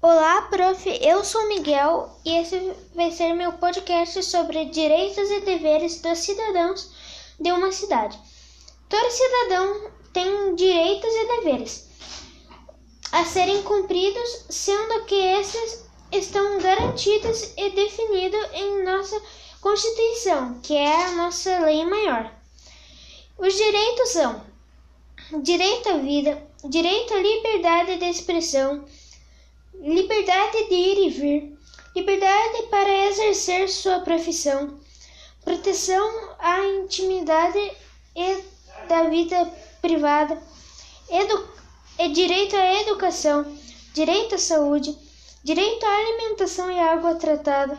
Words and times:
Olá, 0.00 0.42
prof. 0.42 0.88
Eu 1.02 1.24
sou 1.24 1.48
Miguel 1.48 2.08
e 2.24 2.36
esse 2.36 2.72
vai 2.94 3.10
ser 3.10 3.32
meu 3.32 3.54
podcast 3.54 4.22
sobre 4.22 4.66
direitos 4.66 5.28
e 5.28 5.40
deveres 5.40 6.00
dos 6.00 6.20
cidadãos 6.20 6.88
de 7.40 7.50
uma 7.50 7.72
cidade. 7.72 8.16
Todo 8.88 9.10
cidadão 9.10 9.90
tem 10.12 10.54
direitos 10.54 11.12
e 11.12 11.26
deveres 11.26 11.88
a 13.10 13.24
serem 13.24 13.60
cumpridos, 13.64 14.44
sendo 14.48 15.04
que 15.06 15.16
esses 15.16 15.84
estão 16.12 16.60
garantidos 16.60 17.52
e 17.56 17.70
definidos 17.70 18.52
em 18.52 18.84
nossa 18.84 19.20
Constituição, 19.60 20.60
que 20.62 20.76
é 20.76 21.06
a 21.06 21.10
nossa 21.16 21.58
lei 21.58 21.84
maior. 21.84 22.32
Os 23.36 23.52
direitos 23.52 24.10
são 24.10 24.46
direito 25.42 25.88
à 25.88 25.96
vida, 25.96 26.40
direito 26.68 27.14
à 27.14 27.16
liberdade 27.16 27.96
de 27.96 28.04
expressão, 28.04 28.84
liberdade 29.80 30.68
de 30.68 30.74
ir 30.74 31.06
e 31.06 31.10
vir, 31.10 31.58
liberdade 31.94 32.62
para 32.70 33.06
exercer 33.08 33.68
sua 33.68 34.00
profissão, 34.00 34.78
proteção 35.44 36.34
à 36.38 36.58
intimidade 36.66 37.72
e 38.14 38.44
da 38.88 39.04
vida 39.04 39.50
privada, 39.80 40.40
edu 41.10 41.48
e 41.98 42.08
direito 42.08 42.56
à 42.56 42.80
educação, 42.82 43.56
direito 43.94 44.34
à 44.34 44.38
saúde, 44.38 44.96
direito 45.42 45.84
à 45.84 45.96
alimentação 45.96 46.70
e 46.70 46.78
água 46.78 47.14
tratada, 47.14 47.78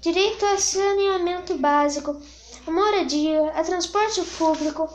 direito 0.00 0.44
a 0.46 0.58
saneamento 0.58 1.54
básico, 1.56 2.20
a 2.66 2.70
moradia, 2.70 3.50
a 3.50 3.62
transporte 3.62 4.22
público, 4.38 4.88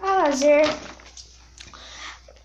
a 0.00 0.22
lazer, 0.22 0.66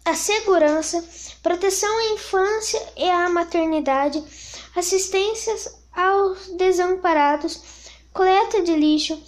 a 0.05 0.15
segurança, 0.15 1.03
proteção 1.41 1.97
à 1.97 2.13
infância 2.13 2.93
e 2.97 3.09
à 3.09 3.29
maternidade, 3.29 4.23
assistências 4.75 5.75
aos 5.95 6.47
desamparados, 6.49 7.61
coleta 8.13 8.61
de 8.61 8.75
lixo 8.75 9.21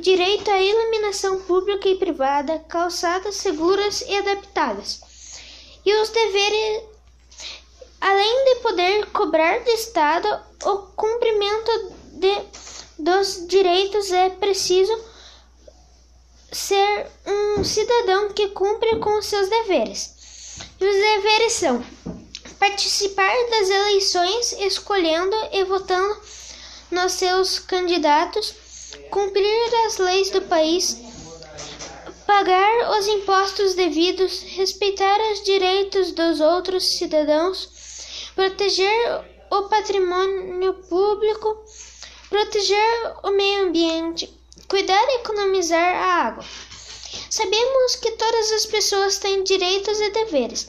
direito 0.00 0.50
à 0.50 0.60
iluminação 0.60 1.40
pública 1.42 1.88
e 1.88 1.96
privada, 1.96 2.58
calçadas 2.68 3.36
seguras 3.36 4.02
e 4.06 4.16
adaptadas. 4.16 5.00
E 5.84 5.94
os 6.00 6.08
deveres, 6.08 6.84
além 8.00 8.44
de 8.44 8.60
poder 8.60 9.06
cobrar 9.12 9.60
do 9.60 9.70
Estado 9.70 10.28
o 10.64 10.78
cumprimento 10.96 11.92
de, 12.12 12.42
dos 12.98 13.46
direitos, 13.46 14.10
é 14.10 14.30
preciso 14.30 14.98
ser 16.50 17.06
um 17.26 17.33
cidadão 17.64 18.32
que 18.32 18.48
cumpre 18.48 18.98
com 18.98 19.20
seus 19.22 19.48
deveres. 19.48 20.14
E 20.80 20.84
os 20.84 20.94
deveres 20.94 21.52
são 21.54 21.84
participar 22.58 23.34
das 23.50 23.68
eleições, 23.68 24.52
escolhendo 24.52 25.36
e 25.52 25.64
votando 25.64 26.16
nos 26.90 27.12
seus 27.12 27.58
candidatos, 27.58 28.54
cumprir 29.10 29.86
as 29.86 29.98
leis 29.98 30.30
do 30.30 30.42
país, 30.42 30.98
pagar 32.26 32.98
os 32.98 33.06
impostos 33.06 33.74
devidos, 33.74 34.42
respeitar 34.42 35.18
os 35.32 35.42
direitos 35.42 36.12
dos 36.12 36.40
outros 36.40 36.96
cidadãos, 36.96 37.68
proteger 38.34 39.24
o 39.50 39.62
patrimônio 39.64 40.74
público, 40.88 41.64
proteger 42.28 43.12
o 43.22 43.30
meio 43.30 43.66
ambiente, 43.66 44.32
cuidar 44.68 45.04
e 45.08 45.20
economizar 45.20 45.94
a 45.94 46.26
água. 46.26 46.44
Sabemos 47.36 47.96
que 47.96 48.12
todas 48.12 48.52
as 48.52 48.66
pessoas 48.66 49.18
têm 49.18 49.42
direitos 49.42 49.98
e 49.98 50.08
deveres, 50.10 50.68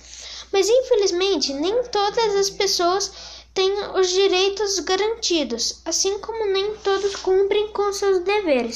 mas 0.51 0.67
infelizmente 0.67 1.53
nem 1.53 1.83
todas 1.89 2.35
as 2.35 2.49
pessoas 2.49 3.11
têm 3.53 3.71
os 3.95 4.09
direitos 4.09 4.79
garantidos, 4.79 5.81
assim 5.85 6.17
como 6.17 6.43
nem 6.47 6.75
todos 6.77 7.17
cumprem 7.17 7.67
com 7.67 7.93
seus 7.93 8.23
deveres. 8.23 8.73